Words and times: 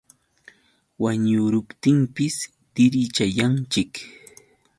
Wañuruptinpis 1.03 2.35
dirichayanchik. 2.73 3.93